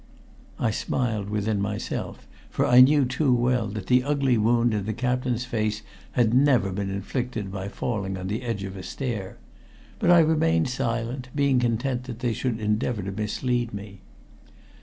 [0.57, 4.93] I smiled within myself, for I knew too well that the ugly wound in the
[4.93, 9.37] captain's face had never been inflicted by falling on the edge of a stair.
[9.99, 14.01] But I remained silent, being content that they should endeavor to mislead me.